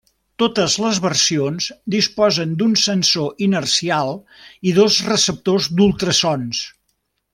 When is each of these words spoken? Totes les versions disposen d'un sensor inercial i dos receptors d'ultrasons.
Totes 0.43 0.75
les 0.83 0.99
versions 1.01 1.67
disposen 1.95 2.55
d'un 2.61 2.73
sensor 2.85 3.45
inercial 3.49 4.15
i 4.71 4.75
dos 4.79 4.99
receptors 5.11 5.69
d'ultrasons. 5.81 6.65